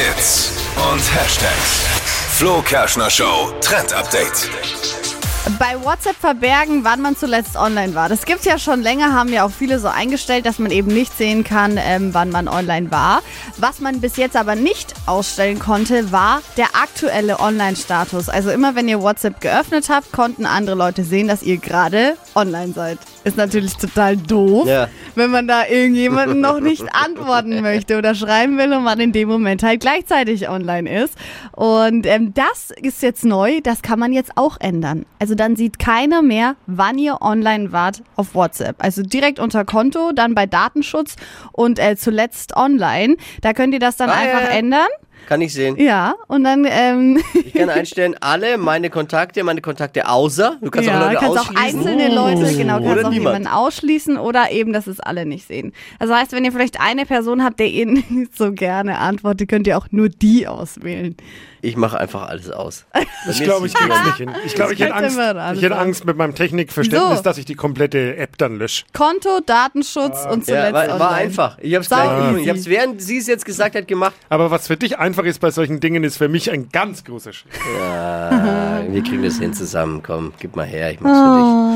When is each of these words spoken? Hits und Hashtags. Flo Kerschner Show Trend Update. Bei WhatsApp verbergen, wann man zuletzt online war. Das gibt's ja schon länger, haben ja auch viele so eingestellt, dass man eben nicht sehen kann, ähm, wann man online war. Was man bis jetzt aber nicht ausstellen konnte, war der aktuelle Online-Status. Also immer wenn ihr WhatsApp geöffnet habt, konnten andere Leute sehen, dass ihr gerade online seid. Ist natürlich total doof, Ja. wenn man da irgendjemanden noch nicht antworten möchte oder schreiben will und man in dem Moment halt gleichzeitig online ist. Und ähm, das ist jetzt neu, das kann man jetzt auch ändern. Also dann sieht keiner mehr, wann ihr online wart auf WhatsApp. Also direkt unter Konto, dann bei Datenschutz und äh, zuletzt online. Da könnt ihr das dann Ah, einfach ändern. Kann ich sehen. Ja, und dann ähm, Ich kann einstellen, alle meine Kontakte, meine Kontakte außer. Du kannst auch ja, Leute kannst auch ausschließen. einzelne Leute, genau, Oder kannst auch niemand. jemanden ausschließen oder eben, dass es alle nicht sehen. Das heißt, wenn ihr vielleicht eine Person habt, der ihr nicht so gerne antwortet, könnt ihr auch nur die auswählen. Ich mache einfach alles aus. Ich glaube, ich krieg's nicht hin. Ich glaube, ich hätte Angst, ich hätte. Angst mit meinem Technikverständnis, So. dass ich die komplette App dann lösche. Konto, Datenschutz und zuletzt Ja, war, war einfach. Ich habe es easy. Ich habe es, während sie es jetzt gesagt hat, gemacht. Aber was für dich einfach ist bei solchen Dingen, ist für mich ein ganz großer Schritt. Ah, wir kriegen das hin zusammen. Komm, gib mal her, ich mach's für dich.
Hits 0.00 0.52
und 0.90 1.14
Hashtags. 1.14 1.84
Flo 2.38 2.62
Kerschner 2.62 3.10
Show 3.10 3.52
Trend 3.60 3.92
Update. 3.92 4.48
Bei 5.58 5.76
WhatsApp 5.84 6.16
verbergen, 6.16 6.84
wann 6.84 7.02
man 7.02 7.16
zuletzt 7.16 7.54
online 7.54 7.94
war. 7.94 8.08
Das 8.08 8.24
gibt's 8.24 8.46
ja 8.46 8.58
schon 8.58 8.80
länger, 8.80 9.12
haben 9.12 9.30
ja 9.30 9.44
auch 9.44 9.50
viele 9.50 9.78
so 9.78 9.88
eingestellt, 9.88 10.46
dass 10.46 10.58
man 10.58 10.70
eben 10.70 10.88
nicht 10.88 11.14
sehen 11.18 11.44
kann, 11.44 11.78
ähm, 11.78 12.14
wann 12.14 12.30
man 12.30 12.48
online 12.48 12.90
war. 12.90 13.20
Was 13.58 13.80
man 13.80 14.00
bis 14.00 14.16
jetzt 14.16 14.36
aber 14.36 14.54
nicht 14.54 14.94
ausstellen 15.04 15.58
konnte, 15.58 16.12
war 16.12 16.40
der 16.56 16.68
aktuelle 16.80 17.38
Online-Status. 17.38 18.30
Also 18.30 18.50
immer 18.50 18.74
wenn 18.74 18.88
ihr 18.88 19.02
WhatsApp 19.02 19.42
geöffnet 19.42 19.90
habt, 19.90 20.12
konnten 20.12 20.46
andere 20.46 20.76
Leute 20.76 21.04
sehen, 21.04 21.28
dass 21.28 21.42
ihr 21.42 21.58
gerade 21.58 22.16
online 22.34 22.72
seid. 22.72 22.98
Ist 23.22 23.36
natürlich 23.36 23.76
total 23.76 24.16
doof, 24.16 24.66
Ja. 24.66 24.88
wenn 25.14 25.30
man 25.30 25.46
da 25.46 25.66
irgendjemanden 25.66 26.40
noch 26.40 26.58
nicht 26.60 26.84
antworten 26.94 27.60
möchte 27.60 27.98
oder 27.98 28.14
schreiben 28.14 28.56
will 28.56 28.72
und 28.72 28.82
man 28.82 28.98
in 28.98 29.12
dem 29.12 29.28
Moment 29.28 29.62
halt 29.62 29.80
gleichzeitig 29.80 30.48
online 30.48 31.02
ist. 31.04 31.16
Und 31.54 32.06
ähm, 32.06 32.32
das 32.32 32.70
ist 32.80 33.02
jetzt 33.02 33.24
neu, 33.26 33.60
das 33.62 33.82
kann 33.82 33.98
man 33.98 34.14
jetzt 34.14 34.32
auch 34.36 34.56
ändern. 34.58 35.04
Also 35.18 35.34
dann 35.34 35.54
sieht 35.54 35.78
keiner 35.78 36.22
mehr, 36.22 36.56
wann 36.66 36.96
ihr 36.96 37.20
online 37.20 37.72
wart 37.72 38.02
auf 38.16 38.34
WhatsApp. 38.34 38.76
Also 38.78 39.02
direkt 39.02 39.38
unter 39.38 39.66
Konto, 39.66 40.12
dann 40.14 40.34
bei 40.34 40.46
Datenschutz 40.46 41.16
und 41.52 41.78
äh, 41.78 41.96
zuletzt 41.96 42.56
online. 42.56 43.16
Da 43.42 43.52
könnt 43.52 43.74
ihr 43.74 43.80
das 43.80 43.96
dann 43.98 44.08
Ah, 44.08 44.14
einfach 44.14 44.48
ändern. 44.50 44.88
Kann 45.28 45.40
ich 45.40 45.52
sehen. 45.52 45.76
Ja, 45.78 46.14
und 46.26 46.42
dann 46.44 46.66
ähm, 46.68 47.22
Ich 47.44 47.52
kann 47.54 47.68
einstellen, 47.70 48.16
alle 48.20 48.58
meine 48.58 48.90
Kontakte, 48.90 49.44
meine 49.44 49.60
Kontakte 49.60 50.08
außer. 50.08 50.56
Du 50.60 50.70
kannst 50.70 50.88
auch 50.88 50.92
ja, 50.92 51.06
Leute 51.06 51.16
kannst 51.20 51.38
auch 51.38 51.50
ausschließen. 51.54 51.78
einzelne 51.80 52.14
Leute, 52.14 52.56
genau, 52.56 52.76
Oder 52.78 52.86
kannst 52.86 53.04
auch 53.04 53.10
niemand. 53.10 53.36
jemanden 53.38 53.48
ausschließen 53.48 54.16
oder 54.18 54.50
eben, 54.50 54.72
dass 54.72 54.86
es 54.86 54.98
alle 55.00 55.26
nicht 55.26 55.46
sehen. 55.46 55.72
Das 55.98 56.10
heißt, 56.10 56.32
wenn 56.32 56.44
ihr 56.44 56.52
vielleicht 56.52 56.80
eine 56.80 57.06
Person 57.06 57.44
habt, 57.44 57.60
der 57.60 57.68
ihr 57.68 57.86
nicht 58.08 58.36
so 58.36 58.52
gerne 58.52 58.98
antwortet, 58.98 59.48
könnt 59.48 59.66
ihr 59.66 59.78
auch 59.78 59.86
nur 59.90 60.08
die 60.08 60.48
auswählen. 60.48 61.16
Ich 61.62 61.76
mache 61.76 61.98
einfach 61.98 62.28
alles 62.28 62.50
aus. 62.50 62.84
Ich 63.30 63.42
glaube, 63.42 63.66
ich 63.66 63.74
krieg's 63.74 64.04
nicht 64.06 64.16
hin. 64.16 64.30
Ich 64.46 64.54
glaube, 64.54 64.72
ich 64.72 64.80
hätte 64.80 64.94
Angst, 64.94 65.18
ich 65.54 65.62
hätte. 65.62 65.76
Angst 65.76 66.06
mit 66.06 66.16
meinem 66.16 66.34
Technikverständnis, 66.34 67.18
So. 67.18 67.22
dass 67.22 67.36
ich 67.36 67.44
die 67.44 67.54
komplette 67.54 68.16
App 68.16 68.38
dann 68.38 68.56
lösche. 68.56 68.84
Konto, 68.94 69.40
Datenschutz 69.44 70.24
und 70.24 70.46
zuletzt 70.46 70.72
Ja, 70.72 70.88
war, 70.88 70.98
war 71.00 71.12
einfach. 71.12 71.58
Ich 71.60 71.74
habe 71.74 71.84
es 71.84 71.90
easy. 71.90 72.42
Ich 72.42 72.48
habe 72.48 72.58
es, 72.58 72.66
während 72.66 73.02
sie 73.02 73.18
es 73.18 73.26
jetzt 73.26 73.44
gesagt 73.44 73.74
hat, 73.76 73.86
gemacht. 73.86 74.14
Aber 74.30 74.50
was 74.50 74.68
für 74.68 74.78
dich 74.78 74.98
einfach 74.98 75.24
ist 75.24 75.38
bei 75.40 75.50
solchen 75.50 75.80
Dingen, 75.80 76.02
ist 76.02 76.16
für 76.16 76.28
mich 76.28 76.50
ein 76.50 76.70
ganz 76.70 77.04
großer 77.04 77.34
Schritt. 77.34 77.52
Ah, 77.78 78.80
wir 78.88 79.02
kriegen 79.02 79.22
das 79.22 79.38
hin 79.38 79.52
zusammen. 79.52 80.02
Komm, 80.02 80.32
gib 80.40 80.56
mal 80.56 80.64
her, 80.66 80.90
ich 80.92 81.00
mach's 81.00 81.18
für 81.18 81.36
dich. 81.36 81.69